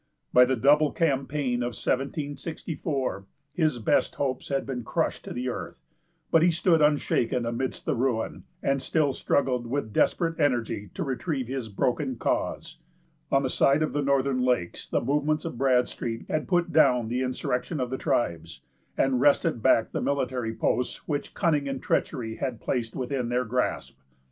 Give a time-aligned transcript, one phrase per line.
[0.33, 5.83] By the double campaign of 1764, his best hopes had been crushed to the earth;
[6.31, 11.45] but he stood unshaken amidst the ruin, and still struggled with desperate energy to retrieve
[11.47, 12.79] his broken cause.
[13.31, 17.21] On the side of the northern lakes, the movements of Bradstreet had put down the
[17.21, 18.61] insurrection of the tribes,
[18.97, 23.99] and wrested back the military posts which cunning and treachery had placed within their grasp.